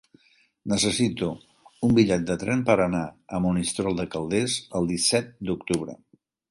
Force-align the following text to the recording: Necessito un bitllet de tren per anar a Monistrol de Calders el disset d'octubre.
Necessito 0.71 1.27
un 1.89 1.93
bitllet 1.99 2.25
de 2.31 2.39
tren 2.45 2.65
per 2.71 2.79
anar 2.89 3.05
a 3.39 3.43
Monistrol 3.47 4.01
de 4.03 4.09
Calders 4.17 4.61
el 4.81 4.93
disset 4.97 5.35
d'octubre. 5.51 6.01